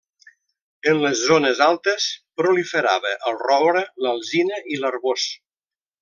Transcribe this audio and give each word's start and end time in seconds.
En 0.91 1.01
les 1.01 1.19
zones 1.31 1.59
altes 1.65 2.07
proliferava 2.41 3.11
el 3.31 3.37
roure, 3.45 3.83
l'alzina 4.07 4.63
i 4.77 4.81
l'arboç. 4.85 5.27